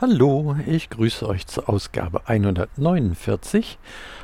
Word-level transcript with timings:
Hallo, 0.00 0.54
ich 0.64 0.90
grüße 0.90 1.28
euch 1.28 1.48
zur 1.48 1.68
Ausgabe 1.68 2.28
149 2.28 3.80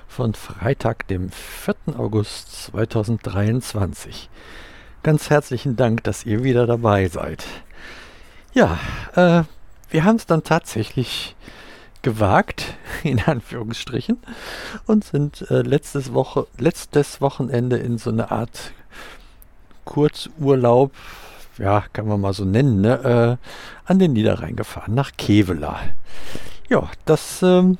von 0.07 0.32
Freitag, 0.34 1.08
dem 1.08 1.30
4. 1.30 1.98
August 1.98 2.66
2023. 2.66 4.30
Ganz 5.02 5.30
herzlichen 5.30 5.75
Dank, 5.75 6.04
dass 6.04 6.25
ihr 6.26 6.45
wieder 6.45 6.68
dabei 6.68 7.08
seid. 7.08 7.45
Ja, 8.52 8.79
äh, 9.16 9.43
wir 9.90 10.04
haben 10.04 10.14
es 10.14 10.26
dann 10.26 10.45
tatsächlich 10.45 11.34
gewagt, 12.03 12.76
in 13.03 13.20
Anführungsstrichen, 13.20 14.18
und 14.86 15.03
sind 15.03 15.50
äh, 15.50 15.62
letztes, 15.62 16.14
Woche, 16.14 16.46
letztes 16.56 17.20
Wochenende 17.20 17.79
in 17.79 17.98
so 17.98 18.11
eine 18.11 18.31
Art 18.31 18.70
Kurzurlaub 19.84 20.93
ja, 21.58 21.85
kann 21.93 22.07
man 22.07 22.21
mal 22.21 22.32
so 22.32 22.44
nennen, 22.44 22.81
ne, 22.81 23.39
äh, 23.39 23.90
an 23.90 23.99
den 23.99 24.12
Niederrhein 24.12 24.57
gefahren, 24.57 24.95
nach 24.95 25.12
Kevela. 25.17 25.81
Ja, 26.68 26.89
das, 27.04 27.43
ähm, 27.43 27.79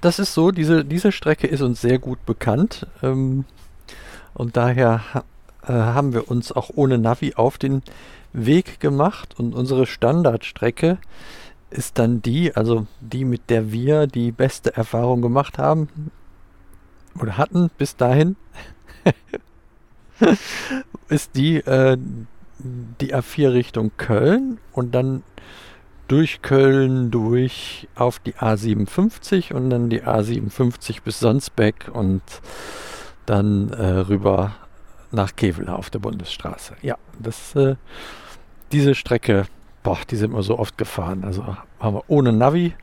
das 0.00 0.18
ist 0.18 0.34
so, 0.34 0.50
diese, 0.50 0.84
diese 0.84 1.12
Strecke 1.12 1.46
ist 1.46 1.62
uns 1.62 1.80
sehr 1.80 1.98
gut 1.98 2.24
bekannt. 2.26 2.86
Ähm, 3.02 3.44
und 4.34 4.56
daher 4.56 5.00
äh, 5.62 5.72
haben 5.72 6.12
wir 6.12 6.30
uns 6.30 6.52
auch 6.52 6.70
ohne 6.74 6.98
Navi 6.98 7.34
auf 7.34 7.58
den 7.58 7.82
Weg 8.32 8.80
gemacht. 8.80 9.38
Und 9.38 9.54
unsere 9.54 9.86
Standardstrecke 9.86 10.98
ist 11.70 11.98
dann 11.98 12.20
die, 12.20 12.54
also 12.54 12.86
die, 13.00 13.24
mit 13.24 13.48
der 13.48 13.72
wir 13.72 14.06
die 14.06 14.32
beste 14.32 14.76
Erfahrung 14.76 15.22
gemacht 15.22 15.58
haben 15.58 15.88
oder 17.20 17.38
hatten 17.38 17.70
bis 17.78 17.96
dahin. 17.96 18.36
ist 21.08 21.36
die, 21.36 21.56
äh, 21.56 21.96
die 22.58 23.14
A4 23.14 23.52
Richtung 23.52 23.92
Köln 23.96 24.58
und 24.72 24.94
dann 24.94 25.22
durch 26.08 26.42
Köln 26.42 27.10
durch 27.10 27.88
auf 27.94 28.18
die 28.18 28.34
A57 28.34 29.52
und 29.52 29.70
dann 29.70 29.88
die 29.88 30.02
A57 30.02 31.02
bis 31.02 31.20
Sonsbeck 31.20 31.90
und 31.92 32.22
dann 33.26 33.70
äh, 33.70 33.86
rüber 33.86 34.54
nach 35.10 35.36
Kevela 35.36 35.76
auf 35.76 35.90
der 35.90 36.00
Bundesstraße. 36.00 36.76
Ja, 36.82 36.96
das, 37.18 37.54
äh, 37.54 37.76
diese 38.72 38.94
Strecke, 38.94 39.46
boah, 39.82 39.98
die 40.10 40.16
sind 40.16 40.34
wir 40.34 40.42
so 40.42 40.58
oft 40.58 40.76
gefahren. 40.78 41.24
Also 41.24 41.56
haben 41.80 41.96
wir 41.96 42.04
ohne 42.08 42.32
Navi 42.32 42.74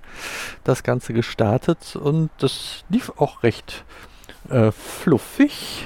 das 0.63 0.83
Ganze 0.83 1.13
gestartet 1.13 1.95
und 1.95 2.29
das 2.39 2.83
lief 2.89 3.11
auch 3.17 3.43
recht 3.43 3.83
äh, 4.49 4.71
fluffig 4.71 5.85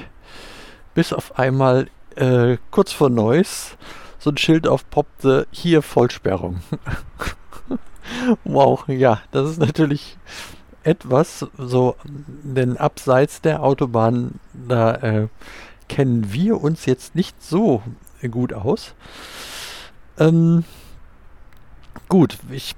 bis 0.94 1.14
auf 1.14 1.38
einmal 1.38 1.88
äh, 2.16 2.58
kurz 2.72 2.92
vor 2.92 3.10
Neuss 3.10 3.78
so 4.20 4.30
ein 4.30 4.38
Schild 4.38 4.68
aufpoppte, 4.68 5.48
hier 5.52 5.82
Vollsperrung. 5.82 6.62
wow, 8.46 8.88
ja, 8.88 9.22
das 9.32 9.52
ist 9.52 9.60
natürlich 9.60 10.18
etwas 10.84 11.46
so, 11.58 11.96
denn 12.06 12.78
abseits 12.78 13.42
der 13.42 13.64
Autobahn, 13.64 14.40
da 14.54 14.96
äh, 14.96 15.28
kennen 15.90 16.32
wir 16.32 16.62
uns 16.62 16.86
jetzt 16.86 17.16
nicht 17.16 17.44
so 17.44 17.82
gut 18.32 18.54
aus. 18.54 18.94
Ähm, 20.18 20.64
gut, 22.08 22.38
ich, 22.50 22.76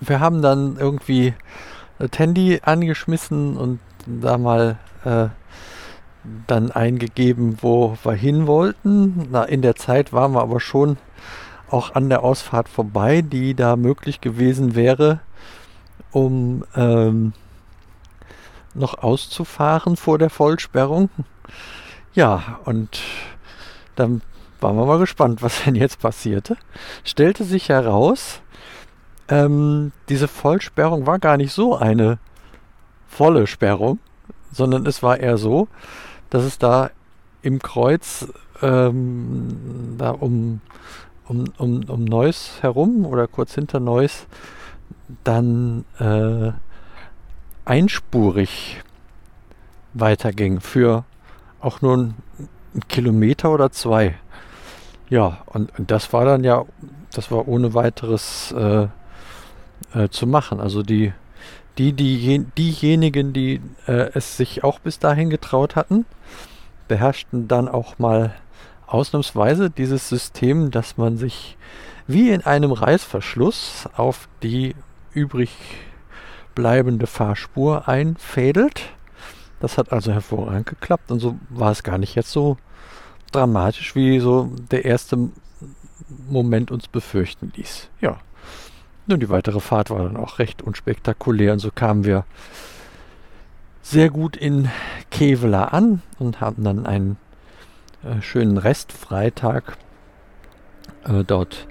wir 0.00 0.20
haben 0.20 0.40
dann 0.40 0.76
irgendwie 0.78 1.34
das 1.98 2.18
Handy 2.18 2.60
angeschmissen 2.62 3.56
und 3.56 3.80
da 4.06 4.38
mal 4.38 4.78
äh, 5.04 5.28
dann 6.46 6.70
eingegeben, 6.70 7.58
wo 7.60 7.96
wir 8.02 8.12
hin 8.12 8.46
wollten. 8.46 9.28
Na, 9.30 9.44
in 9.44 9.62
der 9.62 9.76
Zeit 9.76 10.12
waren 10.12 10.32
wir 10.32 10.42
aber 10.42 10.60
schon 10.60 10.98
auch 11.70 11.94
an 11.94 12.08
der 12.08 12.22
Ausfahrt 12.24 12.68
vorbei, 12.68 13.22
die 13.22 13.54
da 13.54 13.76
möglich 13.76 14.20
gewesen 14.20 14.74
wäre, 14.74 15.20
um 16.12 16.64
ähm, 16.74 17.32
noch 18.74 18.98
auszufahren 18.98 19.96
vor 19.96 20.18
der 20.18 20.30
Vollsperrung. 20.30 21.10
Ja, 22.14 22.60
und 22.64 23.00
dann 23.96 24.22
waren 24.60 24.76
wir 24.76 24.86
mal 24.86 24.98
gespannt, 24.98 25.42
was 25.42 25.64
denn 25.64 25.74
jetzt 25.74 26.00
passierte. 26.00 26.56
Stellte 27.04 27.44
sich 27.44 27.68
heraus, 27.68 28.40
ähm, 29.28 29.92
diese 30.08 30.28
Vollsperrung 30.28 31.06
war 31.06 31.18
gar 31.18 31.36
nicht 31.36 31.52
so 31.52 31.76
eine 31.76 32.18
volle 33.08 33.46
Sperrung, 33.46 33.98
sondern 34.52 34.86
es 34.86 35.02
war 35.02 35.18
eher 35.18 35.38
so, 35.38 35.68
dass 36.30 36.44
es 36.44 36.58
da 36.58 36.90
im 37.42 37.60
Kreuz 37.60 38.28
ähm, 38.62 39.94
da 39.98 40.10
um, 40.10 40.60
um, 41.26 41.44
um, 41.58 41.84
um 41.88 42.04
Neuss 42.04 42.58
herum 42.62 43.06
oder 43.06 43.26
kurz 43.26 43.54
hinter 43.54 43.80
Neuss 43.80 44.26
dann 45.24 45.84
äh, 45.98 46.52
einspurig 47.64 48.82
weiterging 49.94 50.60
für 50.60 51.04
auch 51.60 51.80
nur 51.80 51.94
einen 51.94 52.14
Kilometer 52.88 53.50
oder 53.50 53.70
zwei. 53.70 54.14
Ja, 55.10 55.38
und, 55.46 55.76
und, 55.78 55.90
das 55.90 56.12
war 56.12 56.24
dann 56.24 56.44
ja, 56.44 56.64
das 57.12 57.30
war 57.30 57.48
ohne 57.48 57.74
weiteres 57.74 58.52
äh, 58.52 58.88
äh, 59.94 60.08
zu 60.10 60.26
machen. 60.26 60.60
Also 60.60 60.82
die 60.82 61.12
die, 61.78 61.92
die, 61.92 62.44
diejenigen, 62.56 63.32
die 63.32 63.60
äh, 63.86 64.10
es 64.14 64.36
sich 64.36 64.64
auch 64.64 64.78
bis 64.80 64.98
dahin 64.98 65.30
getraut 65.30 65.76
hatten, 65.76 66.06
beherrschten 66.88 67.48
dann 67.48 67.68
auch 67.68 67.98
mal 67.98 68.34
ausnahmsweise 68.86 69.70
dieses 69.70 70.08
System, 70.08 70.70
dass 70.70 70.96
man 70.96 71.18
sich 71.18 71.56
wie 72.06 72.30
in 72.30 72.44
einem 72.44 72.72
Reißverschluss 72.72 73.88
auf 73.96 74.28
die 74.42 74.74
übrig 75.12 75.50
bleibende 76.54 77.06
Fahrspur 77.06 77.86
einfädelt. 77.86 78.82
Das 79.60 79.76
hat 79.76 79.92
also 79.92 80.12
hervorragend 80.12 80.66
geklappt 80.66 81.10
und 81.10 81.20
so 81.20 81.36
war 81.50 81.70
es 81.70 81.82
gar 81.82 81.98
nicht 81.98 82.14
jetzt 82.14 82.32
so 82.32 82.56
dramatisch, 83.30 83.94
wie 83.94 84.18
so 84.20 84.50
der 84.70 84.84
erste 84.84 85.30
Moment 86.28 86.70
uns 86.70 86.88
befürchten 86.88 87.52
ließ. 87.54 87.90
Ja, 88.00 88.18
und 89.14 89.20
die 89.20 89.28
weitere 89.28 89.60
Fahrt 89.60 89.90
war 89.90 90.00
dann 90.00 90.16
auch 90.16 90.38
recht 90.38 90.62
unspektakulär 90.62 91.52
und 91.52 91.58
so 91.58 91.70
kamen 91.70 92.04
wir 92.04 92.24
sehr 93.82 94.10
gut 94.10 94.36
in 94.36 94.68
Kevela 95.10 95.66
an 95.66 96.02
und 96.18 96.40
haben 96.40 96.64
dann 96.64 96.86
einen 96.86 97.16
äh, 98.04 98.20
schönen 98.20 98.58
Restfreitag 98.58 99.78
äh, 101.04 101.24
dort 101.24 101.66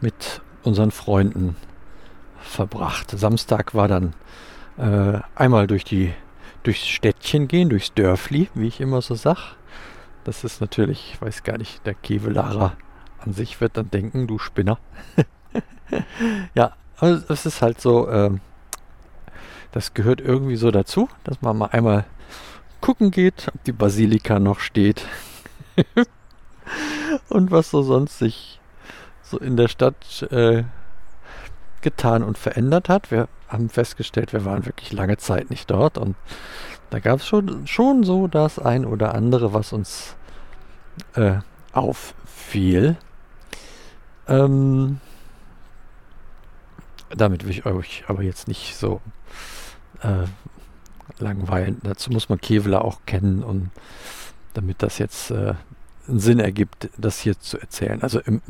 mit 0.00 0.40
unseren 0.62 0.90
Freunden 0.90 1.56
verbracht. 2.40 3.10
Samstag 3.10 3.74
war 3.74 3.88
dann 3.88 4.14
äh, 4.78 5.20
einmal 5.34 5.66
durch 5.66 5.84
die 5.84 6.12
durchs 6.62 6.86
Städtchen 6.86 7.46
gehen, 7.46 7.68
durchs 7.68 7.94
Dörfli, 7.94 8.48
wie 8.54 8.66
ich 8.66 8.80
immer 8.80 9.00
so 9.00 9.14
sag. 9.14 9.54
Das 10.24 10.42
ist 10.42 10.60
natürlich, 10.60 11.12
ich 11.12 11.22
weiß 11.22 11.44
gar 11.44 11.58
nicht, 11.58 11.86
der 11.86 11.94
Kevelarer 11.94 12.72
an 13.20 13.32
sich 13.32 13.60
wird 13.60 13.76
dann 13.76 13.90
denken, 13.90 14.26
du 14.26 14.38
Spinner. 14.38 14.78
ja, 16.54 16.72
es 17.00 17.46
ist 17.46 17.62
halt 17.62 17.80
so, 17.80 18.08
ähm, 18.10 18.40
das 19.72 19.94
gehört 19.94 20.20
irgendwie 20.20 20.56
so 20.56 20.70
dazu, 20.70 21.08
dass 21.24 21.42
man 21.42 21.58
mal 21.58 21.66
einmal 21.66 22.04
gucken 22.80 23.10
geht, 23.10 23.48
ob 23.54 23.62
die 23.64 23.72
Basilika 23.72 24.38
noch 24.38 24.60
steht. 24.60 25.06
und 27.28 27.50
was 27.50 27.70
so 27.70 27.82
sonst 27.82 28.18
sich 28.18 28.60
so 29.22 29.38
in 29.38 29.56
der 29.56 29.68
Stadt 29.68 30.22
äh, 30.30 30.64
getan 31.82 32.22
und 32.22 32.38
verändert 32.38 32.88
hat. 32.88 33.10
Wir 33.10 33.28
haben 33.48 33.68
festgestellt, 33.68 34.32
wir 34.32 34.44
waren 34.44 34.66
wirklich 34.66 34.92
lange 34.92 35.18
Zeit 35.18 35.50
nicht 35.50 35.70
dort 35.70 35.98
und 35.98 36.16
da 36.90 37.00
gab 37.00 37.20
es 37.20 37.26
schon, 37.26 37.66
schon 37.66 38.04
so 38.04 38.28
das 38.28 38.58
ein 38.58 38.84
oder 38.84 39.14
andere, 39.14 39.52
was 39.52 39.72
uns 39.72 40.16
äh, 41.14 41.38
auffiel. 41.72 42.96
Ähm, 44.28 45.00
damit 47.10 47.44
will 47.44 47.50
ich 47.50 47.66
euch 47.66 48.04
aber 48.08 48.22
jetzt 48.22 48.48
nicht 48.48 48.76
so 48.76 49.00
äh, 50.02 50.26
langweilen. 51.18 51.78
Dazu 51.82 52.10
muss 52.10 52.28
man 52.28 52.40
Kevlar 52.40 52.84
auch 52.84 53.00
kennen 53.06 53.42
und 53.42 53.70
damit 54.54 54.82
das 54.82 54.98
jetzt 54.98 55.30
äh, 55.30 55.54
einen 56.08 56.20
Sinn 56.20 56.38
ergibt, 56.38 56.88
das 56.96 57.18
hier 57.18 57.38
zu 57.38 57.58
erzählen. 57.58 58.02
Also 58.02 58.20
im, 58.20 58.40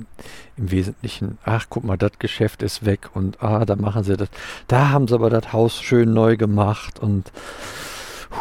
im 0.57 0.71
Wesentlichen, 0.71 1.39
ach 1.45 1.67
guck 1.69 1.85
mal, 1.85 1.97
das 1.97 2.13
Geschäft 2.19 2.63
ist 2.63 2.85
weg 2.85 3.11
und 3.15 3.43
ah, 3.43 3.65
da 3.65 3.77
machen 3.77 4.05
sie 4.05 4.17
das, 4.17 4.29
da 4.69 4.91
haben 4.91 5.09
sie 5.09 5.15
aber 5.15 5.31
das 5.31 5.53
Haus 5.53 5.81
schön 5.81 6.13
neu 6.13 6.37
gemacht 6.37 6.99
und 6.99 7.33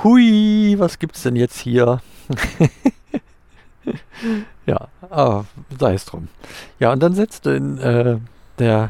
hui, 0.04 0.76
was 0.78 1.00
gibt's 1.00 1.24
denn 1.24 1.36
jetzt 1.36 1.60
hier? 1.60 2.02
ja, 4.66 4.88
aber 5.10 5.46
sei 5.80 5.94
es 5.94 6.06
drum. 6.06 6.28
Ja, 6.80 6.92
und 6.92 7.02
dann 7.02 7.14
setzte 7.14 7.52
in, 7.52 7.78
äh, 7.78 8.18
der 8.60 8.90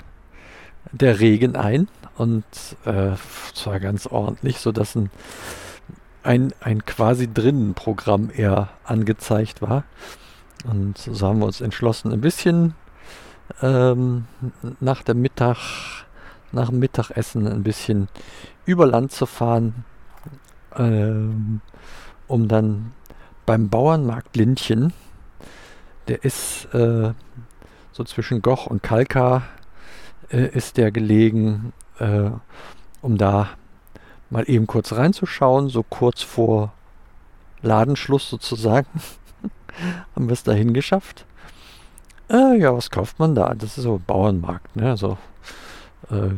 der 0.92 1.20
Regen 1.20 1.56
ein 1.56 1.88
und 2.18 2.46
äh, 2.86 3.12
zwar 3.54 3.80
ganz 3.80 4.08
ordentlich, 4.08 4.60
sodass 4.60 4.96
ein, 4.96 5.10
ein, 6.24 6.54
ein 6.62 6.86
quasi 6.86 7.32
drinnen 7.32 7.74
Programm 7.74 8.30
eher 8.36 8.70
angezeigt 8.84 9.62
war. 9.62 9.84
Und 10.66 10.98
so 10.98 11.28
haben 11.28 11.40
wir 11.40 11.46
uns 11.46 11.62
entschlossen, 11.62 12.12
ein 12.12 12.22
bisschen 12.22 12.74
ähm, 13.62 14.26
nach 14.80 15.04
dem 15.04 15.22
Mittag, 15.22 15.58
nach 16.52 16.70
dem 16.70 16.80
Mittagessen 16.80 17.48
ein 17.48 17.64
bisschen 17.64 18.08
über 18.66 18.88
Land 18.88 19.12
zu 19.12 19.26
fahren, 19.26 19.86
ähm, 20.76 21.62
um 22.28 22.48
dann 22.48 22.94
beim 23.46 23.70
Bauernmarkt 23.70 24.36
Lindchen, 24.36 24.94
der 26.08 26.24
ist 26.24 26.66
äh, 26.74 27.14
so 27.92 28.04
zwischen 28.04 28.42
Goch 28.42 28.66
und 28.66 28.82
Kalka, 28.82 29.44
äh, 30.36 30.50
ist 30.50 30.78
der 30.78 30.92
gelegen, 30.92 31.74
äh, 32.00 32.30
um 33.02 33.18
da 33.18 33.50
mal 34.30 34.44
eben 34.50 34.68
kurz 34.68 34.92
reinzuschauen, 34.92 35.70
so 35.70 35.84
kurz 35.84 36.22
vor 36.22 36.74
Ladenschluss 37.62 38.30
sozusagen. 38.30 38.88
haben 40.16 40.28
wir 40.28 40.34
es 40.34 40.44
dahin 40.44 40.74
geschafft. 40.74 41.26
Äh, 42.30 42.58
ja, 42.58 42.76
was 42.76 42.90
kauft 42.90 43.20
man 43.20 43.36
da? 43.36 43.54
Das 43.54 43.78
ist 43.78 43.84
so 43.84 44.02
Bauernmarkt, 44.06 44.76
ne? 44.76 44.98
So 44.98 45.18
äh, 46.10 46.32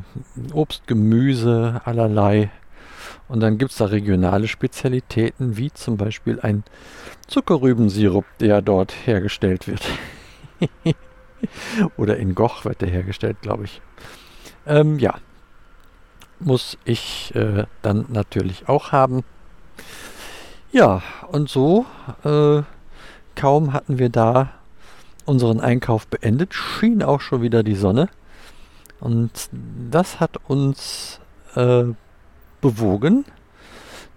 Obst, 0.54 0.86
Gemüse, 0.88 1.82
allerlei. 1.86 2.52
Und 3.30 3.40
dann 3.40 3.58
gibt 3.58 3.72
es 3.72 3.78
da 3.78 3.86
regionale 3.86 4.48
Spezialitäten, 4.48 5.58
wie 5.58 5.72
zum 5.72 5.98
Beispiel 5.98 6.40
ein 6.42 6.64
Zuckerrübensirup, 7.28 8.26
der 8.40 8.62
dort 8.62 8.94
hergestellt 9.06 9.68
wird. 9.68 9.82
Oder 11.98 12.18
in 12.18 12.36
Goch 12.36 12.66
wird 12.66 12.82
der 12.82 12.90
hergestellt, 12.90 13.38
glaube 13.42 13.66
ich. 13.66 13.82
Ähm, 14.66 15.00
ja, 15.00 15.16
muss 16.40 16.78
ich 16.86 17.34
äh, 17.36 17.66
dann 17.82 18.06
natürlich 18.10 18.68
auch 18.68 18.92
haben. 18.92 19.24
Ja, 20.72 21.02
und 21.32 21.50
so, 21.50 21.86
äh, 22.24 22.62
kaum 23.36 23.74
hatten 23.74 24.00
wir 24.00 24.10
da 24.10 24.54
unseren 25.26 25.60
Einkauf 25.60 26.08
beendet, 26.08 26.54
schien 26.54 27.04
auch 27.04 27.22
schon 27.22 27.42
wieder 27.42 27.64
die 27.64 27.76
Sonne. 27.76 28.10
Und 29.00 29.50
das 29.90 30.20
hat 30.20 30.38
uns 30.48 31.20
äh, 31.56 31.84
bewogen, 32.62 33.26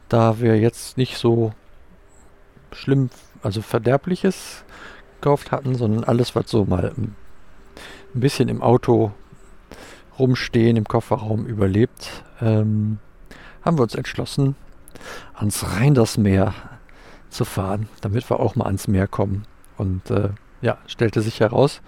da 0.09 0.41
wir 0.41 0.59
jetzt 0.59 0.97
nicht 0.97 1.19
so 1.19 1.53
schlimm, 2.73 3.11
also 3.43 3.63
verderbliches 3.63 4.65
gekauft 5.21 5.53
hatten, 5.53 5.75
sondern 5.75 6.05
alles, 6.05 6.35
was 6.35 6.51
so 6.51 6.65
mal 6.65 6.93
ein 6.97 7.15
bisschen 8.15 8.49
im 8.49 8.63
Auto 8.63 9.13
rumstehen, 10.19 10.77
im 10.77 10.85
Kofferraum 10.85 11.47
überlebt, 11.47 12.25
ähm, 12.41 12.99
haben 13.63 13.79
wir 13.79 13.83
uns 13.83 13.95
entschlossen, 13.95 14.57
ans 15.35 15.77
Rheindersmeer 15.77 16.55
zu 17.29 17.45
fahren, 17.45 17.89
damit 18.01 18.29
wir 18.31 18.41
auch 18.41 18.57
mal 18.57 18.67
ans 18.67 18.89
Meer 18.89 19.07
kommen. 19.07 19.45
Und 19.77 20.11
äh, 20.11 20.31
ja, 20.63 20.79
stellte 20.87 21.23
sich 21.23 21.41
heraus, 21.41 21.81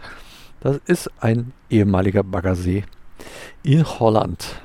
das 0.61 0.79
ist 0.87 1.11
ein 1.21 1.53
ehemaliger 1.69 2.23
Baggersee 2.23 2.85
in 3.63 3.85
Holland. 3.85 4.61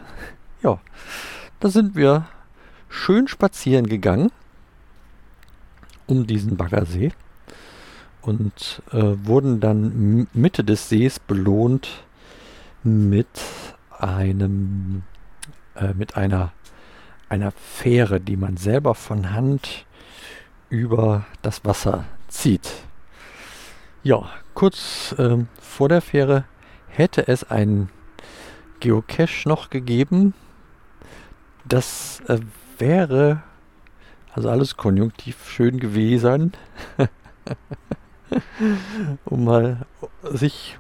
Ja, 0.62 0.80
da 1.60 1.70
sind 1.70 1.96
wir 1.96 2.28
schön 2.90 3.28
spazieren 3.28 3.88
gegangen 3.88 4.32
um 6.08 6.26
diesen 6.26 6.56
Baggersee 6.56 7.12
und 8.22 8.82
äh, 8.92 9.14
wurden 9.24 9.60
dann 9.60 10.28
Mitte 10.34 10.64
des 10.64 10.90
Sees 10.90 11.20
belohnt 11.20 12.04
mit 12.84 13.28
einem 13.98 15.04
äh, 15.76 15.94
mit 15.94 16.18
einer 16.18 16.52
einer 17.30 17.52
Fähre, 17.52 18.20
die 18.22 18.38
man 18.38 18.58
selber 18.58 18.96
von 18.96 19.32
Hand 19.32 19.86
über 20.70 21.26
das 21.42 21.66
Wasser 21.66 22.06
zieht. 22.28 22.70
Ja, 24.04 24.30
kurz 24.54 25.14
äh, 25.18 25.38
vor 25.60 25.90
der 25.90 26.02
Fähre 26.02 26.46
hätte 26.88 27.28
es 27.28 27.44
ein 27.50 27.90
Geocache 28.80 29.48
noch 29.48 29.70
gegeben. 29.70 30.34
Das 31.66 32.22
äh, 32.28 32.40
wäre 32.78 33.44
also 34.34 34.50
alles 34.50 34.78
konjunktiv 34.78 35.50
schön 35.50 35.80
gewesen. 35.80 36.54
um 39.26 39.46
mal 39.46 39.86
sich, 40.24 40.78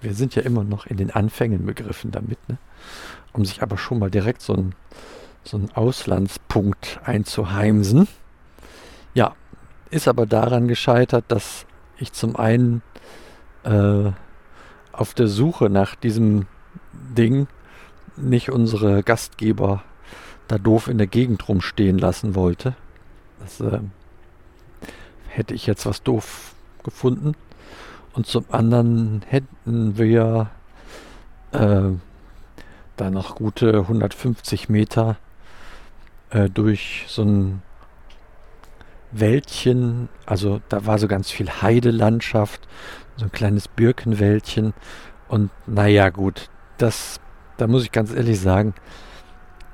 wir 0.00 0.14
sind 0.14 0.34
ja 0.34 0.42
immer 0.42 0.64
noch 0.64 0.86
in 0.86 0.96
den 0.96 1.10
Anfängen 1.10 1.66
begriffen 1.66 2.10
damit, 2.10 2.38
ne? 2.48 2.58
um 3.32 3.44
sich 3.44 3.62
aber 3.62 3.78
schon 3.78 3.98
mal 3.98 4.10
direkt 4.10 4.42
so 4.42 4.54
ein 4.54 4.74
so 5.44 5.56
einen 5.56 5.70
Auslandspunkt 5.72 7.00
einzuheimsen. 7.04 8.08
Ja, 9.14 9.34
ist 9.90 10.08
aber 10.08 10.26
daran 10.26 10.68
gescheitert, 10.68 11.24
dass 11.28 11.66
ich 11.98 12.12
zum 12.12 12.36
einen 12.36 12.82
äh, 13.64 14.10
auf 14.92 15.14
der 15.14 15.26
Suche 15.26 15.68
nach 15.68 15.94
diesem 15.94 16.46
Ding 16.92 17.48
nicht 18.16 18.50
unsere 18.50 19.02
Gastgeber 19.02 19.82
da 20.48 20.58
doof 20.58 20.88
in 20.88 20.98
der 20.98 21.06
Gegend 21.06 21.48
rumstehen 21.48 21.98
lassen 21.98 22.34
wollte. 22.34 22.74
Das 23.40 23.60
äh, 23.60 23.80
hätte 25.28 25.54
ich 25.54 25.66
jetzt 25.66 25.86
was 25.86 26.02
doof 26.02 26.54
gefunden. 26.82 27.34
Und 28.14 28.26
zum 28.26 28.44
anderen 28.50 29.22
hätten 29.26 29.96
wir 29.96 30.50
äh, 31.52 31.90
da 32.96 33.10
noch 33.10 33.36
gute 33.36 33.78
150 33.80 34.68
Meter 34.68 35.16
äh, 36.30 36.50
durch 36.50 37.04
so 37.08 37.22
ein 37.22 37.62
Wäldchen, 39.12 40.08
also 40.24 40.60
da 40.68 40.86
war 40.86 40.98
so 40.98 41.06
ganz 41.06 41.30
viel 41.30 41.48
Heidelandschaft, 41.48 42.66
so 43.16 43.26
ein 43.26 43.32
kleines 43.32 43.68
Birkenwäldchen 43.68 44.72
und 45.28 45.50
naja 45.66 46.08
gut, 46.08 46.48
das, 46.78 47.20
da 47.58 47.66
muss 47.66 47.84
ich 47.84 47.92
ganz 47.92 48.12
ehrlich 48.12 48.40
sagen, 48.40 48.74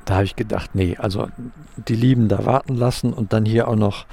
da 0.05 0.15
habe 0.15 0.25
ich 0.25 0.37
gedacht, 0.37 0.75
nee, 0.75 0.97
also 0.97 1.29
die 1.77 1.95
Lieben 1.95 2.29
da 2.29 2.47
warten 2.47 2.75
lassen 2.75 3.13
und 3.13 3.33
dann 3.33 3.45
hier 3.45 3.69
auch 3.69 3.77
noch 3.77 4.07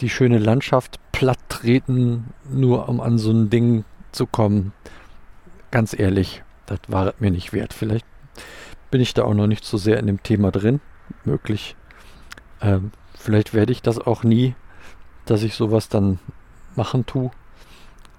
die 0.00 0.08
schöne 0.08 0.38
Landschaft 0.38 0.98
platt 1.12 1.38
treten, 1.48 2.32
nur 2.48 2.88
um 2.88 3.00
an 3.00 3.18
so 3.18 3.30
ein 3.30 3.50
Ding 3.50 3.84
zu 4.12 4.26
kommen. 4.26 4.72
Ganz 5.70 5.98
ehrlich, 5.98 6.42
das 6.66 6.80
war 6.88 7.14
mir 7.18 7.30
nicht 7.30 7.52
wert. 7.52 7.72
Vielleicht 7.72 8.06
bin 8.90 9.00
ich 9.00 9.14
da 9.14 9.24
auch 9.24 9.34
noch 9.34 9.46
nicht 9.46 9.64
so 9.64 9.76
sehr 9.76 9.98
in 9.98 10.06
dem 10.06 10.22
Thema 10.22 10.50
drin 10.50 10.80
möglich. 11.24 11.76
Ähm, 12.60 12.92
vielleicht 13.14 13.54
werde 13.54 13.72
ich 13.72 13.82
das 13.82 13.98
auch 13.98 14.24
nie, 14.24 14.54
dass 15.26 15.42
ich 15.42 15.54
sowas 15.54 15.88
dann 15.88 16.18
machen 16.74 17.06
tue. 17.06 17.30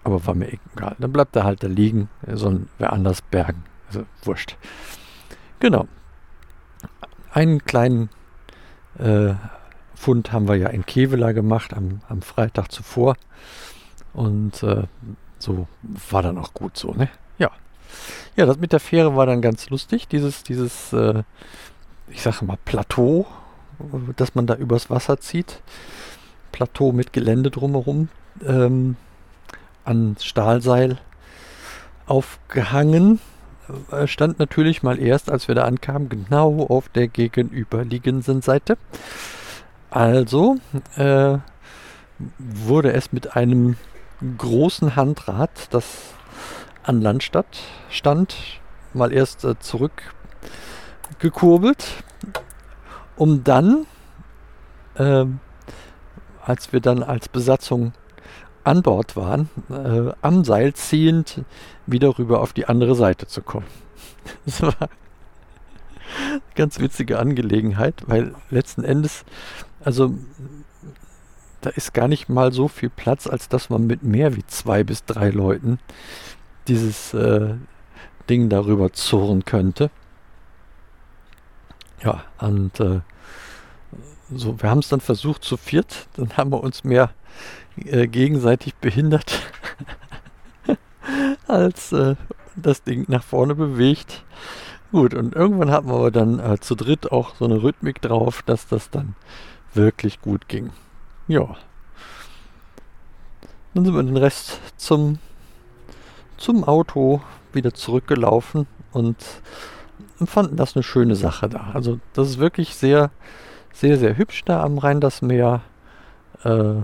Aber 0.03 0.25
war 0.25 0.33
mir 0.33 0.51
egal. 0.51 0.95
Dann 0.99 1.11
bleibt 1.11 1.35
er 1.35 1.43
halt 1.43 1.63
da 1.63 1.67
liegen. 1.67 2.09
Sollen 2.27 2.69
wer 2.79 2.93
anders 2.93 3.21
bergen. 3.21 3.63
Also 3.87 4.05
wurscht. 4.23 4.57
Genau. 5.59 5.87
Einen 7.31 7.63
kleinen 7.63 8.09
äh, 8.97 9.35
Fund 10.01 10.31
haben 10.31 10.47
wir 10.47 10.55
ja 10.55 10.67
in 10.69 10.83
Kevela 10.83 11.31
gemacht 11.31 11.73
am, 11.73 12.01
am 12.09 12.23
Freitag 12.23 12.71
zuvor. 12.71 13.15
Und 14.13 14.63
äh, 14.63 14.83
so 15.37 15.67
war 16.09 16.23
dann 16.23 16.39
auch 16.39 16.55
gut 16.55 16.75
so, 16.75 16.93
ne? 16.93 17.07
Ja. 17.37 17.51
Ja, 18.35 18.47
das 18.47 18.57
mit 18.57 18.73
der 18.73 18.79
Fähre 18.79 19.15
war 19.15 19.27
dann 19.27 19.41
ganz 19.41 19.69
lustig. 19.69 20.07
Dieses, 20.07 20.41
dieses, 20.41 20.91
äh, 20.91 21.21
ich 22.09 22.23
sage 22.23 22.43
mal, 22.45 22.57
Plateau, 22.65 23.27
das 24.15 24.33
man 24.33 24.47
da 24.47 24.55
übers 24.55 24.89
Wasser 24.89 25.19
zieht. 25.19 25.61
Plateau 26.51 26.91
mit 26.91 27.13
Gelände 27.13 27.51
drumherum. 27.51 28.09
Ähm, 28.43 28.95
an 29.85 30.15
Stahlseil 30.19 30.97
aufgehangen. 32.07 33.19
Äh, 33.91 34.07
stand 34.07 34.39
natürlich 34.39 34.81
mal 34.81 34.99
erst, 34.99 35.29
als 35.29 35.47
wir 35.47 35.53
da 35.53 35.63
ankamen, 35.65 36.09
genau 36.09 36.65
auf 36.65 36.89
der 36.89 37.07
gegenüberliegenden 37.07 38.41
Seite. 38.41 38.77
Also 39.91 40.57
äh, 40.95 41.37
wurde 42.39 42.93
es 42.93 43.13
mit 43.13 43.35
einem 43.35 43.77
großen 44.37 44.95
Handrad, 44.95 45.51
das 45.69 46.15
an 46.83 47.01
Landstadt 47.01 47.59
stand, 47.89 48.35
mal 48.93 49.13
erst 49.13 49.45
äh, 49.45 49.59
zurückgekurbelt 49.59 52.03
um 53.21 53.43
dann, 53.43 53.85
äh, 54.95 55.25
als 56.43 56.73
wir 56.73 56.79
dann 56.79 57.03
als 57.03 57.29
Besatzung 57.29 57.93
an 58.63 58.81
Bord 58.81 59.15
waren, 59.15 59.47
äh, 59.69 60.11
am 60.23 60.43
Seil 60.43 60.73
ziehend 60.73 61.43
wieder 61.85 62.17
rüber 62.17 62.41
auf 62.41 62.51
die 62.51 62.65
andere 62.65 62.95
Seite 62.95 63.27
zu 63.27 63.43
kommen. 63.43 63.67
Das 64.45 64.63
war 64.63 64.73
eine 64.79 66.41
ganz 66.55 66.79
witzige 66.79 67.19
Angelegenheit, 67.19 68.01
weil 68.07 68.33
letzten 68.49 68.83
Endes, 68.83 69.23
also 69.83 70.13
da 71.61 71.69
ist 71.69 71.93
gar 71.93 72.07
nicht 72.07 72.29
mal 72.29 72.51
so 72.51 72.67
viel 72.67 72.89
Platz, 72.89 73.27
als 73.27 73.47
dass 73.47 73.69
man 73.69 73.85
mit 73.85 74.03
mehr 74.03 74.35
wie 74.35 74.45
zwei 74.47 74.83
bis 74.83 75.05
drei 75.05 75.29
Leuten 75.29 75.79
dieses 76.67 77.13
äh, 77.13 77.55
Ding 78.29 78.49
darüber 78.49 78.93
zurren 78.93 79.45
könnte. 79.45 79.91
Ja, 82.03 82.23
und 82.39 82.79
äh, 82.79 83.01
so, 84.33 84.61
wir 84.61 84.69
haben 84.69 84.79
es 84.79 84.89
dann 84.89 85.01
versucht 85.01 85.43
zu 85.43 85.57
viert, 85.57 86.07
dann 86.15 86.35
haben 86.37 86.51
wir 86.51 86.63
uns 86.63 86.83
mehr 86.83 87.11
äh, 87.77 88.07
gegenseitig 88.07 88.75
behindert. 88.75 89.41
als 91.47 91.91
äh, 91.91 92.15
das 92.55 92.83
Ding 92.83 93.05
nach 93.07 93.23
vorne 93.23 93.55
bewegt. 93.55 94.23
Gut, 94.91 95.13
und 95.13 95.35
irgendwann 95.35 95.71
hatten 95.71 95.89
wir 95.89 96.11
dann 96.11 96.39
äh, 96.39 96.59
zu 96.59 96.75
dritt 96.75 97.11
auch 97.11 97.35
so 97.35 97.45
eine 97.45 97.63
Rhythmik 97.63 98.01
drauf, 98.01 98.41
dass 98.45 98.67
das 98.67 98.89
dann 98.89 99.15
wirklich 99.73 100.21
gut 100.21 100.47
ging. 100.47 100.71
Ja. 101.27 101.55
Dann 103.73 103.85
sind 103.85 103.95
wir 103.95 104.03
den 104.03 104.17
Rest 104.17 104.59
zum, 104.77 105.19
zum 106.37 106.63
Auto 106.63 107.21
wieder 107.53 107.73
zurückgelaufen 107.73 108.67
und 108.91 109.17
fanden 110.25 110.57
das 110.57 110.75
eine 110.75 110.83
schöne 110.83 111.15
Sache 111.15 111.49
da. 111.49 111.71
Also 111.73 111.99
das 112.13 112.29
ist 112.29 112.37
wirklich 112.39 112.75
sehr, 112.75 113.11
sehr, 113.73 113.97
sehr 113.97 114.17
hübsch 114.17 114.43
da 114.45 114.61
am 114.63 114.77
Rhein 114.77 114.99
das 114.99 115.21
Meer. 115.21 115.61
Äh, 116.43 116.75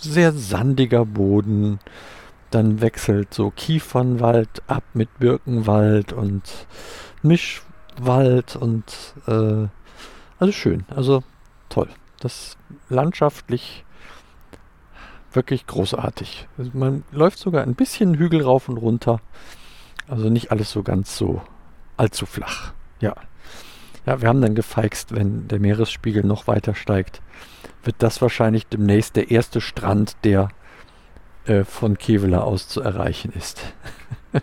sehr 0.00 0.32
sandiger 0.32 1.04
Boden. 1.04 1.78
Dann 2.50 2.80
wechselt 2.80 3.34
so 3.34 3.50
Kiefernwald 3.50 4.62
ab 4.66 4.84
mit 4.94 5.18
Birkenwald 5.18 6.12
und 6.12 6.42
Mischwald 7.22 8.56
und 8.56 9.14
äh, 9.26 9.66
also 10.38 10.52
schön, 10.52 10.84
also 10.94 11.22
toll. 11.76 11.88
Das 12.20 12.56
landschaftlich 12.88 13.84
wirklich 15.32 15.66
großartig. 15.66 16.48
Also 16.56 16.70
man 16.72 17.04
läuft 17.12 17.38
sogar 17.38 17.62
ein 17.62 17.74
bisschen 17.74 18.14
Hügel 18.14 18.42
rauf 18.42 18.70
und 18.70 18.78
runter. 18.78 19.20
Also 20.08 20.30
nicht 20.30 20.50
alles 20.50 20.70
so 20.70 20.82
ganz 20.82 21.18
so 21.18 21.42
allzu 21.98 22.24
flach. 22.24 22.72
Ja. 23.00 23.14
Ja, 24.06 24.22
wir 24.22 24.28
haben 24.28 24.40
dann 24.40 24.54
gefeixt, 24.54 25.14
wenn 25.14 25.48
der 25.48 25.58
Meeresspiegel 25.58 26.24
noch 26.24 26.46
weiter 26.46 26.74
steigt, 26.74 27.20
wird 27.82 27.96
das 27.98 28.22
wahrscheinlich 28.22 28.66
demnächst 28.66 29.16
der 29.16 29.30
erste 29.30 29.60
Strand, 29.60 30.16
der 30.24 30.48
äh, 31.44 31.64
von 31.64 31.98
Kevela 31.98 32.40
aus 32.40 32.68
zu 32.68 32.80
erreichen 32.80 33.32
ist. 33.32 33.60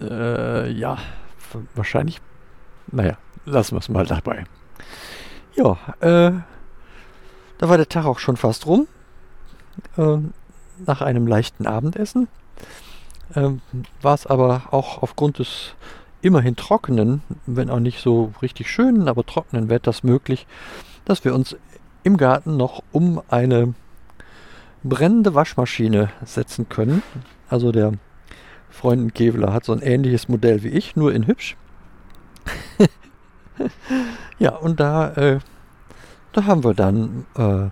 äh, 0.00 0.72
ja, 0.72 0.96
wahrscheinlich, 1.74 2.20
naja, 2.90 3.18
lassen 3.44 3.76
wir 3.76 3.80
es 3.80 3.90
mal 3.90 4.06
dabei. 4.06 4.44
Ja, 5.54 5.78
äh, 6.00 6.32
da 7.58 7.68
war 7.68 7.76
der 7.76 7.88
Tag 7.88 8.06
auch 8.06 8.18
schon 8.18 8.36
fast 8.36 8.66
rum. 8.66 8.86
Äh, 9.96 10.18
nach 10.86 11.02
einem 11.02 11.26
leichten 11.26 11.66
Abendessen. 11.66 12.28
Ähm, 13.34 13.60
war 14.00 14.14
es 14.14 14.26
aber 14.26 14.68
auch 14.70 15.02
aufgrund 15.02 15.38
des 15.38 15.74
immerhin 16.22 16.56
trockenen, 16.56 17.22
wenn 17.46 17.70
auch 17.70 17.80
nicht 17.80 18.00
so 18.00 18.32
richtig 18.42 18.70
schönen, 18.70 19.08
aber 19.08 19.24
trockenen 19.24 19.68
Wetters 19.68 20.02
möglich, 20.02 20.46
dass 21.04 21.24
wir 21.24 21.34
uns 21.34 21.56
im 22.02 22.16
Garten 22.16 22.56
noch 22.56 22.82
um 22.92 23.22
eine 23.28 23.74
brennende 24.82 25.34
Waschmaschine 25.34 26.10
setzen 26.24 26.68
können. 26.68 27.02
Also 27.48 27.72
der 27.72 27.92
Freund 28.70 29.14
Keveler 29.14 29.52
hat 29.52 29.64
so 29.64 29.72
ein 29.72 29.82
ähnliches 29.82 30.28
Modell 30.28 30.62
wie 30.62 30.68
ich, 30.68 30.96
nur 30.96 31.12
in 31.12 31.26
hübsch. 31.26 31.56
ja, 34.38 34.54
und 34.54 34.80
da, 34.80 35.12
äh, 35.14 35.38
da 36.32 36.44
haben 36.44 36.64
wir 36.64 36.74
dann 36.74 37.26
äh, 37.36 37.68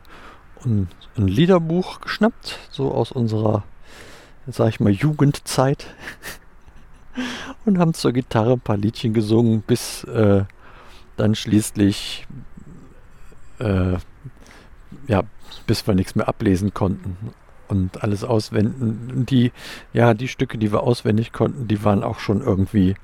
ein, 0.64 0.88
ein 1.16 1.28
Liederbuch 1.28 2.00
geschnappt, 2.00 2.58
so 2.70 2.92
aus 2.92 3.12
unserer, 3.12 3.64
sag 4.46 4.68
ich 4.68 4.80
mal, 4.80 4.92
Jugendzeit. 4.92 5.86
und 7.64 7.78
haben 7.78 7.94
zur 7.94 8.12
Gitarre 8.12 8.52
ein 8.52 8.60
paar 8.60 8.76
Liedchen 8.76 9.12
gesungen, 9.12 9.62
bis 9.62 10.04
äh, 10.04 10.44
dann 11.16 11.34
schließlich, 11.34 12.26
äh, 13.58 13.96
ja, 15.08 15.22
bis 15.66 15.86
wir 15.86 15.94
nichts 15.94 16.14
mehr 16.14 16.28
ablesen 16.28 16.74
konnten 16.74 17.16
und 17.68 18.02
alles 18.02 18.24
auswenden. 18.24 19.26
Die, 19.26 19.52
ja, 19.92 20.14
die 20.14 20.28
Stücke, 20.28 20.58
die 20.58 20.72
wir 20.72 20.82
auswendig 20.82 21.32
konnten, 21.32 21.66
die 21.66 21.82
waren 21.84 22.04
auch 22.04 22.20
schon 22.20 22.40
irgendwie, 22.40 22.94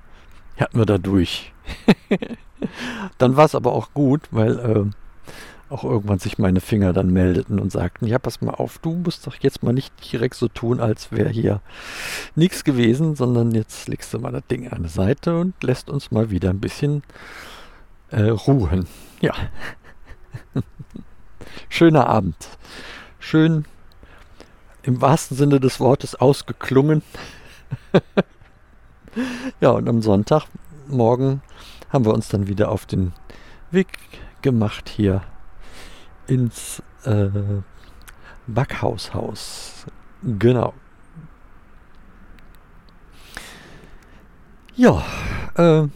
hatten 0.56 0.78
wir 0.78 0.86
da 0.86 0.98
durch. 0.98 1.52
dann 3.18 3.36
war 3.36 3.44
es 3.44 3.54
aber 3.54 3.72
auch 3.72 3.92
gut, 3.94 4.22
weil 4.30 4.58
äh, 4.58 5.72
auch 5.72 5.84
irgendwann 5.84 6.18
sich 6.18 6.38
meine 6.38 6.60
Finger 6.60 6.92
dann 6.92 7.10
meldeten 7.10 7.58
und 7.58 7.72
sagten, 7.72 8.06
ja, 8.06 8.18
pass 8.18 8.42
mal 8.42 8.52
auf, 8.52 8.78
du 8.78 8.92
musst 8.92 9.26
doch 9.26 9.36
jetzt 9.40 9.62
mal 9.62 9.72
nicht 9.72 10.12
direkt 10.12 10.34
so 10.34 10.48
tun, 10.48 10.80
als 10.80 11.10
wäre 11.10 11.30
hier 11.30 11.60
nichts 12.34 12.62
gewesen, 12.62 13.16
sondern 13.16 13.52
jetzt 13.52 13.88
legst 13.88 14.12
du 14.12 14.18
mal 14.18 14.32
das 14.32 14.46
Ding 14.48 14.68
an 14.68 14.82
die 14.82 14.88
Seite 14.90 15.38
und 15.38 15.54
lässt 15.62 15.88
uns 15.88 16.10
mal 16.10 16.30
wieder 16.30 16.50
ein 16.50 16.60
bisschen 16.60 17.02
äh, 18.10 18.28
ruhen. 18.28 18.86
Ja. 19.20 19.32
Schöner 21.70 22.06
Abend. 22.06 22.36
Schön 23.18 23.64
im 24.82 25.00
wahrsten 25.00 25.36
Sinne 25.36 25.60
des 25.60 25.80
Wortes 25.80 26.14
ausgeklungen. 26.14 27.02
ja, 29.60 29.70
und 29.70 29.88
am 29.88 30.02
Sonntagmorgen 30.02 31.40
haben 31.92 32.04
wir 32.04 32.14
uns 32.14 32.28
dann 32.28 32.48
wieder 32.48 32.70
auf 32.70 32.86
den 32.86 33.12
Weg 33.70 33.88
gemacht 34.40 34.88
hier 34.88 35.22
ins 36.26 36.82
äh, 37.04 37.28
Backhaushaus. 38.46 39.86
Genau. 40.22 40.72
Ja, 44.74 45.02
äh, 45.56 45.88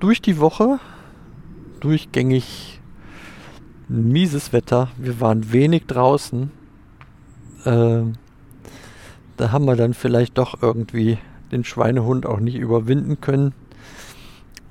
durch 0.00 0.20
die 0.20 0.38
Woche 0.38 0.78
durchgängig 1.80 2.80
mieses 3.88 4.52
Wetter. 4.52 4.88
Wir 4.96 5.20
waren 5.20 5.52
wenig 5.52 5.86
draußen. 5.86 6.50
Äh, 7.64 8.02
da 9.36 9.52
haben 9.52 9.64
wir 9.64 9.76
dann 9.76 9.94
vielleicht 9.94 10.38
doch 10.38 10.62
irgendwie 10.62 11.18
den 11.52 11.64
Schweinehund 11.64 12.26
auch 12.26 12.40
nicht 12.40 12.56
überwinden 12.56 13.20
können. 13.20 13.54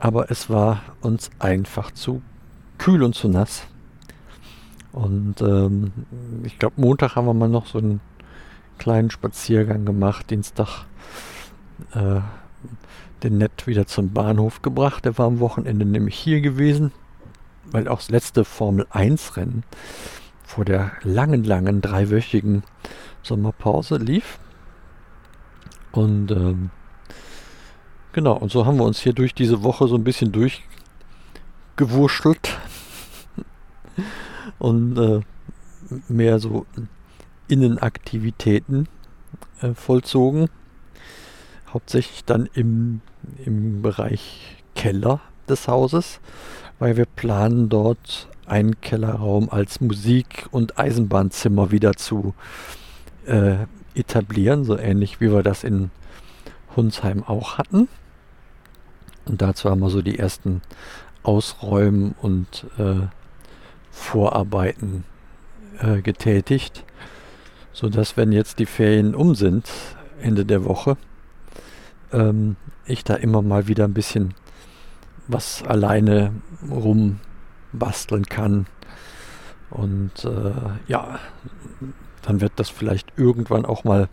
Aber 0.04 0.30
es 0.30 0.50
war 0.50 0.82
uns 1.00 1.32
einfach 1.40 1.90
zu 1.92 2.22
kühl 2.78 3.04
und 3.04 3.16
zu 3.16 3.30
nass. 3.30 3.64
Und 4.92 5.40
ähm, 5.40 5.94
ich 6.44 6.60
glaube, 6.60 6.82
Montag 6.82 7.16
haben 7.16 7.26
wir 7.26 7.34
mal 7.34 7.48
noch 7.48 7.68
so 7.68 7.78
einen 7.78 8.02
kleinen 8.78 9.12
Spaziergang 9.12 9.86
gemacht. 9.86 10.30
Dienstag 10.30 10.88
äh, 11.94 12.20
den 13.24 13.38
Nett 13.38 13.66
wieder 13.66 13.88
zum 13.88 14.12
Bahnhof 14.12 14.62
gebracht. 14.62 15.06
Der 15.06 15.18
war 15.18 15.28
am 15.28 15.40
Wochenende 15.40 15.86
nämlich 15.86 16.16
hier 16.16 16.42
gewesen, 16.42 16.92
weil 17.72 17.88
auch 17.88 18.00
das 18.00 18.10
letzte 18.10 18.44
Formel 18.44 18.86
1 18.90 19.38
Rennen 19.38 19.64
vor 20.44 20.66
der 20.66 20.92
langen, 21.04 21.46
langen 21.46 21.80
dreiwöchigen 21.80 22.64
Sommerpause 23.22 23.96
lief. 23.96 24.38
Und 25.94 26.30
ähm, 26.32 26.72
genau, 28.14 28.38
und 28.38 28.52
so 28.52 28.66
haben 28.66 28.78
wir 28.78 28.86
uns 28.86 29.00
hier 29.00 29.14
durch 29.14 29.34
diese 29.34 29.64
Woche 29.64 29.88
so 29.88 29.96
ein 29.96 30.04
bisschen 30.04 30.32
durchgewurschtelt 30.32 32.58
und 34.60 34.98
äh, 34.98 35.22
mehr 36.08 36.40
so 36.40 36.66
Innenaktivitäten 37.48 38.88
äh, 39.62 39.74
vollzogen. 39.74 40.50
Hauptsächlich 41.72 42.26
dann 42.26 42.50
im, 42.54 43.02
im 43.46 43.82
Bereich 43.82 44.58
Keller 44.76 45.22
des 45.50 45.68
Hauses, 45.68 46.20
weil 46.80 46.98
wir 46.98 47.06
planen 47.06 47.70
dort 47.70 48.28
einen 48.46 48.80
Kellerraum 48.82 49.50
als 49.50 49.82
Musik- 49.82 50.48
und 50.52 50.78
Eisenbahnzimmer 50.78 51.72
wieder 51.72 51.94
zu 51.94 52.36
äh, 53.26 53.66
etablieren, 53.96 54.66
so 54.66 54.78
ähnlich 54.78 55.22
wie 55.22 55.32
wir 55.32 55.44
das 55.44 55.64
in 55.64 55.92
Hunsheim 56.76 57.24
auch 57.24 57.58
hatten. 57.58 57.88
Und 59.26 59.42
dazu 59.42 59.70
haben 59.70 59.82
wir 59.82 59.90
so 59.90 60.02
die 60.02 60.20
ersten 60.20 60.62
Ausräumen 61.24 62.16
und 62.22 62.66
äh, 62.78 63.08
Vorarbeiten 63.92 65.06
äh, 65.80 66.02
getätigt, 66.02 66.84
sodass 67.72 68.18
wenn 68.18 68.32
jetzt 68.32 68.60
die 68.60 68.66
Ferien 68.66 69.16
um 69.16 69.36
sind, 69.36 69.70
Ende 70.22 70.46
der 70.46 70.66
Woche, 70.66 70.98
ähm, 72.12 72.56
ich 72.86 73.04
da 73.04 73.16
immer 73.16 73.42
mal 73.42 73.68
wieder 73.68 73.86
ein 73.86 73.94
bisschen 73.94 74.34
was 75.28 75.64
alleine 75.64 76.34
rumbasteln 76.70 78.26
kann. 78.26 78.66
Und 79.70 80.26
äh, 80.26 80.52
ja, 80.88 81.20
dann 82.22 82.42
wird 82.42 82.54
das 82.58 82.70
vielleicht 82.70 83.14
irgendwann 83.18 83.66
auch 83.66 83.84
mal 83.84 84.10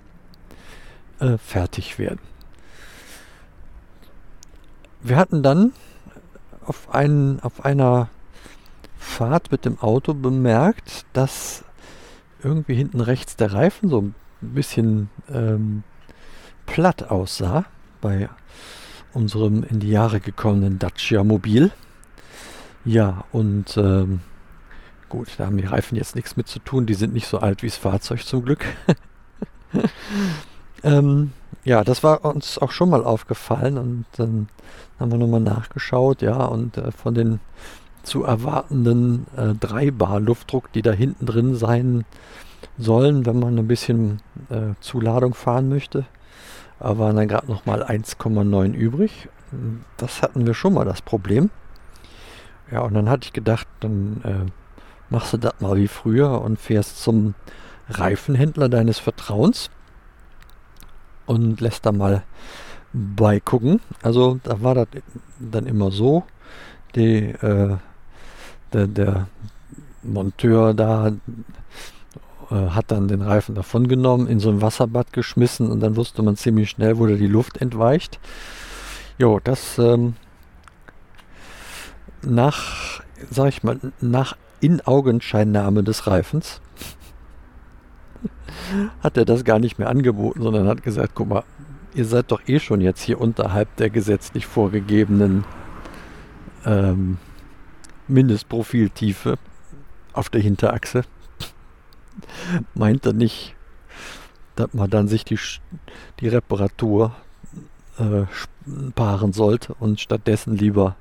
äh, 1.21 1.37
fertig 1.39 1.99
werden. 1.99 2.21
Wir 5.03 5.17
hatten 5.17 5.43
dann 5.43 5.73
auf, 6.65 6.95
einen, 6.95 7.41
auf 7.41 7.65
einer 7.65 8.09
Fahrt 8.99 9.51
mit 9.51 9.65
dem 9.65 9.79
Auto 9.81 10.13
bemerkt, 10.15 11.07
dass 11.15 11.65
irgendwie 12.43 12.75
hinten 12.75 13.01
rechts 13.01 13.37
der 13.37 13.53
Reifen 13.53 13.89
so 13.89 14.03
ein 14.03 14.15
bisschen 14.41 15.11
ähm, 15.33 15.83
platt 16.67 17.11
aussah 17.11 17.65
bei 18.01 18.29
unserem 19.13 19.65
in 19.65 19.81
die 19.81 19.91
Jahre 19.91 20.21
gekommenen 20.21 20.79
Dacia 20.79 21.25
Mobil. 21.25 21.71
Ja, 22.85 23.25
und 23.33 23.77
ähm, 23.77 24.21
gut, 25.09 25.29
da 25.39 25.47
haben 25.47 25.57
die 25.57 25.67
Reifen 25.67 25.97
jetzt 25.97 26.15
nichts 26.15 26.37
mit 26.37 26.47
zu 26.47 26.59
tun. 26.61 26.87
Die 26.87 26.95
sind 26.95 27.13
nicht 27.13 27.27
so 27.27 27.39
alt 27.39 27.63
wie 27.63 27.67
das 27.69 27.77
Fahrzeug 27.77 28.25
zum 28.25 28.45
Glück. 28.45 28.65
ähm, 30.83 31.33
ja, 31.65 31.85
das 31.85 32.03
war 32.03 32.25
uns 32.25 32.59
auch 32.59 32.71
schon 32.71 32.91
mal 32.91 33.05
aufgefallen 33.05 33.79
und 33.79 34.07
dann 34.17 34.49
haben 34.99 35.11
wir 35.11 35.19
nochmal 35.19 35.41
nachgeschaut, 35.41 36.23
ja, 36.23 36.45
und 36.45 36.77
äh, 36.77 36.91
von 36.91 37.15
den 37.15 37.41
zu 38.03 38.25
erwartenden 38.25 39.27
äh, 39.37 39.55
3 39.55 39.91
Bar 39.91 40.21
Luftdruck, 40.21 40.73
die 40.73 40.83
da 40.83 40.93
hinten 40.93 41.27
drin 41.27 41.55
sein 41.55 42.05
sollen, 42.79 43.27
wenn 43.27 43.39
man 43.39 43.59
ein 43.59 43.69
bisschen 43.69 44.21
äh, 44.49 44.75
Zuladung 44.81 45.35
fahren 45.35 45.69
möchte, 45.69 46.07
aber 46.79 47.01
waren 47.01 47.17
dann 47.17 47.29
gerade 47.29 47.51
nochmal 47.51 47.83
1,9 47.83 48.73
übrig. 48.73 49.29
Das 49.99 50.23
hatten 50.23 50.47
wir 50.47 50.55
schon 50.55 50.75
mal 50.75 50.85
das 50.85 51.03
Problem. 51.03 51.51
Ja, 52.71 52.81
und 52.81 52.95
dann 52.95 53.09
hatte 53.09 53.27
ich 53.27 53.33
gedacht, 53.33 53.67
dann 53.81 54.21
äh, 54.25 54.51
machst 55.11 55.33
du 55.33 55.37
das 55.37 55.61
mal 55.61 55.77
wie 55.77 55.89
früher 55.89 56.41
und 56.41 56.59
fährst 56.59 57.03
zum 57.03 57.35
Reifenhändler 57.89 58.69
deines 58.69 58.99
Vertrauens 58.99 59.71
und 61.31 61.61
lässt 61.61 61.87
da 61.87 61.93
mal 61.93 62.25
beigucken. 62.93 63.81
Also 64.03 64.41
da 64.43 64.63
war 64.63 64.75
das 64.75 64.89
dann 65.39 65.67
immer 65.67 65.93
so, 65.93 66.25
die, 66.97 67.19
äh, 67.19 67.77
der, 68.73 68.87
der 68.89 69.29
Monteur 70.03 70.75
da 70.75 71.13
äh, 72.51 72.55
hat 72.55 72.91
dann 72.91 73.07
den 73.07 73.23
Reifen 73.23 73.55
davon 73.55 73.87
genommen, 73.87 74.27
in 74.27 74.41
so 74.41 74.51
ein 74.51 74.61
Wasserbad 74.61 75.13
geschmissen 75.13 75.71
und 75.71 75.79
dann 75.79 75.95
wusste 75.95 76.25
man 76.25 76.37
ziemlich 76.37 76.71
schnell, 76.71 76.99
wo 76.99 77.07
da 77.07 77.15
die 77.15 77.29
Luft 77.29 77.59
entweicht. 77.59 78.19
Jo, 79.19 79.39
das 79.39 79.79
ähm, 79.79 80.15
nach, 82.23 83.03
sag 83.31 83.51
ich 83.51 83.63
mal, 83.63 83.79
nach 84.01 84.37
In-Augenscheinnahme 84.61 85.85
des 85.85 86.09
Reifens 86.09 86.61
hat 89.03 89.17
er 89.17 89.25
das 89.25 89.45
gar 89.45 89.59
nicht 89.59 89.79
mehr 89.79 89.89
angeboten, 89.89 90.43
sondern 90.43 90.69
hat 90.69 90.83
gesagt, 90.83 91.13
guck 91.15 91.29
mal, 91.29 91.45
ihr 91.95 92.05
seid 92.05 92.31
doch 92.31 92.41
eh 92.47 92.61
schon 92.61 92.81
jetzt 92.81 93.03
hier 93.03 93.21
unterhalb 93.21 93.75
der 93.77 93.91
gesetzlich 93.91 94.47
vorgegebenen 94.47 95.45
ähm, 96.65 97.19
Mindestprofiltiefe 98.09 99.39
auf 100.13 100.29
der 100.29 100.41
Hinterachse. 100.41 101.05
Meint 102.75 103.07
er 103.07 103.13
nicht, 103.13 103.55
dass 104.57 104.73
man 104.75 104.91
dann 104.91 105.09
sich 105.09 105.25
die, 105.25 105.39
die 106.21 106.29
Reparatur 106.29 107.15
äh, 107.99 108.25
paaren 108.95 109.33
sollte 109.33 109.75
und 109.75 110.01
stattdessen 110.01 110.57
lieber 110.57 110.97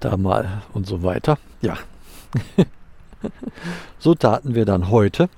da 0.00 0.16
mal 0.16 0.62
und 0.72 0.86
so 0.86 1.02
weiter. 1.02 1.38
Ja. 1.60 1.76
so 3.98 4.14
taten 4.14 4.54
wir 4.54 4.64
dann 4.64 4.90
heute. 4.90 5.28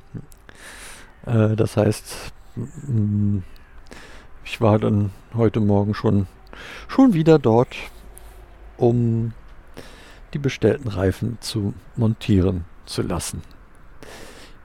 Äh, 1.26 1.56
das 1.56 1.76
heißt, 1.76 2.32
mm, 2.56 3.38
ich 4.44 4.60
war 4.60 4.78
dann 4.78 5.10
heute 5.34 5.60
Morgen 5.60 5.94
schon, 5.94 6.26
schon 6.88 7.14
wieder 7.14 7.38
dort, 7.38 7.74
um 8.76 9.32
die 10.34 10.38
bestellten 10.38 10.88
Reifen 10.88 11.38
zu 11.40 11.74
montieren 11.96 12.64
zu 12.86 13.02
lassen. 13.02 13.42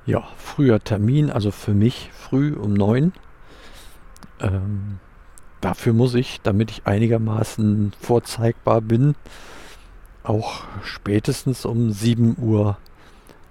Ja, 0.06 0.28
früher 0.38 0.80
Termin, 0.80 1.32
also 1.32 1.52
für 1.52 1.74
mich 1.74 2.12
früh 2.14 2.54
um 2.54 2.74
neun. 2.74 3.14
Ähm, 4.40 5.00
dafür 5.62 5.94
muss 5.94 6.14
ich, 6.14 6.42
damit 6.42 6.70
ich 6.70 6.86
einigermaßen 6.86 7.94
vorzeigbar 8.00 8.82
bin, 8.82 9.16
auch 10.24 10.64
spätestens 10.84 11.66
um 11.66 11.92
7 11.92 12.38
Uhr 12.40 12.78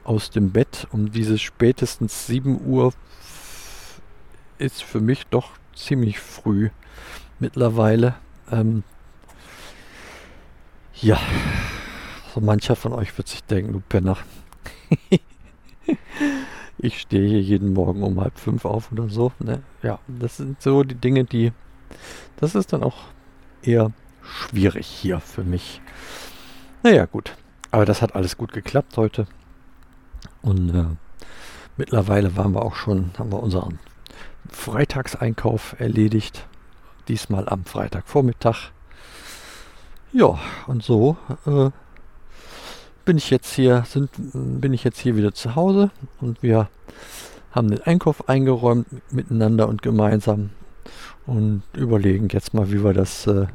aus 0.05 0.31
dem 0.31 0.51
Bett. 0.51 0.87
Um 0.93 1.11
dieses 1.11 1.41
spätestens 1.41 2.27
7 2.27 2.67
Uhr 2.67 2.93
ist 4.59 4.83
für 4.83 5.01
mich 5.01 5.27
doch 5.27 5.51
ziemlich 5.75 6.21
früh 6.21 6.71
mittlerweile. 7.39 8.15
Ähm, 8.51 8.85
ja, 10.95 11.19
so 12.35 12.41
mancher 12.41 12.77
von 12.77 12.93
euch 12.93 13.17
wird 13.19 13.29
sich 13.29 13.43
denken, 13.45 13.73
du 13.73 13.81
Penner. 13.81 14.17
ich 16.79 17.01
stehe 17.01 17.29
hier 17.29 17.41
jeden 17.41 17.73
Morgen 17.73 18.03
um 18.03 18.21
halb 18.21 18.39
fünf 18.39 18.65
auf 18.65 18.93
oder 18.93 19.09
so. 19.09 19.33
Ne? 19.39 19.63
Ja, 19.83 19.99
das 20.07 20.37
sind 20.37 20.63
so 20.63 20.85
die 20.85 20.95
Dinge, 20.95 21.25
die. 21.25 21.53
Das 22.37 22.55
ist 22.55 22.73
dann 22.73 22.83
auch 22.83 23.05
eher 23.63 23.93
schwierig 24.23 24.87
hier 24.87 25.21
für 25.21 25.45
mich. 25.45 25.81
Naja, 26.83 27.07
gut. 27.07 27.37
Aber 27.71 27.85
das 27.85 28.03
hat 28.03 28.15
alles 28.15 28.37
gut 28.37 28.53
geklappt 28.53 28.97
heute. 28.97 29.27
Und 30.45 30.75
äh, 30.75 30.85
mittlerweile 31.77 32.37
waren 32.37 32.53
wir 32.53 32.63
auch 32.63 32.75
schon, 32.75 33.13
haben 33.19 33.33
wir 33.33 33.43
unseren 33.43 33.79
Freitagseinkauf 34.51 35.75
erledigt. 35.79 36.47
Diesmal 37.09 37.49
am 37.49 37.65
Freitagvormittag. 37.65 38.71
Ja, 40.13 40.39
und 40.67 40.83
so 40.83 41.17
äh, 41.47 41.71
bin 43.05 43.17
ich 43.17 43.31
jetzt 43.31 43.55
hier, 43.55 43.85
sind, 43.87 44.11
bin 44.15 44.73
ich 44.73 44.85
jetzt 44.85 45.01
hier 45.01 45.17
wieder 45.17 45.35
zu 45.35 45.57
Hause 45.57 45.91
und 46.21 46.43
wir 46.43 46.69
haben 47.51 47.71
den 47.71 47.83
Einkauf 47.83 48.29
eingeräumt 48.29 48.87
miteinander 49.13 49.69
und 49.69 49.83
gemeinsam 49.83 50.51
und 51.27 51.63
überlegen 51.75 52.29
jetzt 52.29 52.55
mal, 52.55 52.71
wie 52.71 52.85
wir 52.85 52.93
das 52.93 53.27
äh, 53.27 53.47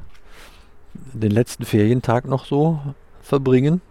den 0.94 1.32
letzten 1.32 1.66
Ferientag 1.66 2.26
noch 2.26 2.46
so 2.46 2.80
verbringen. 3.22 3.82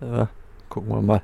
Äh, 0.00 0.26
gucken 0.68 0.90
wir 0.90 1.02
mal, 1.02 1.22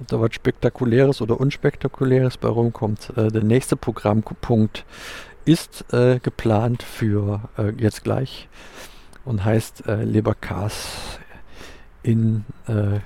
ob 0.00 0.06
da 0.08 0.20
was 0.20 0.34
Spektakuläres 0.34 1.20
oder 1.20 1.40
Unspektakuläres 1.40 2.36
bei 2.36 2.48
rumkommt. 2.48 3.12
Äh, 3.16 3.28
der 3.28 3.42
nächste 3.42 3.76
Programmpunkt 3.76 4.84
ist 5.44 5.92
äh, 5.92 6.18
geplant 6.20 6.82
für 6.82 7.48
äh, 7.56 7.70
jetzt 7.78 8.04
gleich 8.04 8.48
und 9.24 9.44
heißt 9.44 9.86
äh, 9.86 10.04
Leberkas 10.04 11.18
in 12.02 12.44
äh, 12.66 13.00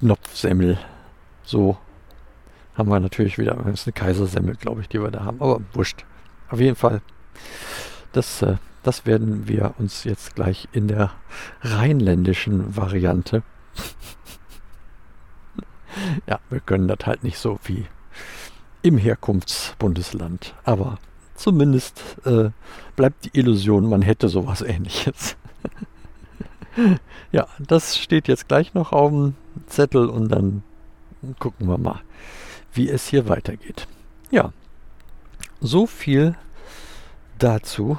Knopfsemmel. 0.00 0.78
So 1.42 1.78
haben 2.74 2.88
wir 2.88 3.00
natürlich 3.00 3.38
wieder, 3.38 3.54
das 3.54 3.80
ist 3.80 3.86
eine 3.86 3.92
Kaisersemmel, 3.92 4.56
glaube 4.56 4.80
ich, 4.80 4.88
die 4.88 5.00
wir 5.00 5.10
da 5.10 5.24
haben, 5.24 5.40
aber 5.40 5.60
wurscht. 5.72 6.04
Auf 6.48 6.60
jeden 6.60 6.76
Fall, 6.76 7.02
das 8.12 8.42
äh, 8.42 8.56
das 8.82 9.04
werden 9.04 9.46
wir 9.46 9.74
uns 9.78 10.04
jetzt 10.04 10.34
gleich 10.34 10.68
in 10.72 10.88
der 10.88 11.10
rheinländischen 11.62 12.76
Variante. 12.76 13.42
Ja, 16.26 16.38
wir 16.50 16.60
können 16.60 16.88
das 16.88 17.06
halt 17.06 17.24
nicht 17.24 17.38
so 17.38 17.58
wie 17.64 17.86
im 18.82 18.98
Herkunftsbundesland. 18.98 20.54
Aber 20.64 20.98
zumindest 21.34 22.02
äh, 22.24 22.50
bleibt 22.96 23.24
die 23.24 23.38
Illusion, 23.38 23.88
man 23.88 24.02
hätte 24.02 24.28
sowas 24.28 24.62
ähnliches. 24.62 25.36
ja, 27.32 27.46
das 27.58 27.98
steht 27.98 28.28
jetzt 28.28 28.48
gleich 28.48 28.74
noch 28.74 28.92
auf 28.92 29.10
dem 29.10 29.34
Zettel 29.66 30.08
und 30.08 30.28
dann 30.28 30.62
gucken 31.38 31.68
wir 31.68 31.78
mal, 31.78 32.00
wie 32.72 32.88
es 32.88 33.06
hier 33.08 33.28
weitergeht. 33.28 33.86
Ja, 34.30 34.52
so 35.60 35.86
viel 35.86 36.34
dazu 37.38 37.98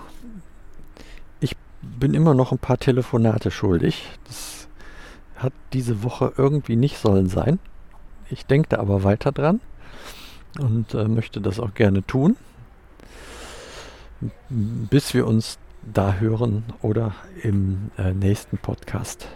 bin 1.81 2.13
immer 2.13 2.33
noch 2.33 2.51
ein 2.51 2.59
paar 2.59 2.77
Telefonate 2.77 3.51
schuldig. 3.51 4.03
Das 4.27 4.67
hat 5.35 5.53
diese 5.73 6.03
Woche 6.03 6.33
irgendwie 6.37 6.75
nicht 6.75 6.97
sollen 6.97 7.27
sein. 7.27 7.59
Ich 8.31 8.45
denke 8.45 8.69
da 8.69 8.79
aber 8.79 9.03
weiter 9.03 9.31
dran 9.31 9.59
und 10.59 10.93
äh, 10.93 11.07
möchte 11.07 11.41
das 11.41 11.59
auch 11.59 11.73
gerne 11.73 12.05
tun, 12.05 12.37
bis 14.49 15.13
wir 15.13 15.27
uns 15.27 15.59
da 15.81 16.13
hören 16.15 16.63
oder 16.81 17.13
im 17.41 17.91
äh, 17.97 18.13
nächsten 18.13 18.57
Podcast. 18.57 19.27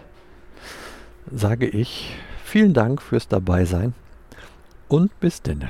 Sage 1.30 1.66
ich 1.66 2.16
vielen 2.44 2.72
Dank 2.72 3.02
fürs 3.02 3.28
Dabeisein 3.28 3.94
und 4.88 5.18
bis 5.20 5.42
denne. 5.42 5.68